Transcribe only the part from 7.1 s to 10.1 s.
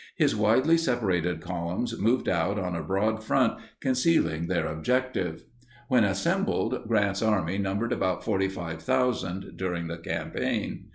Army numbered about 45,000 during the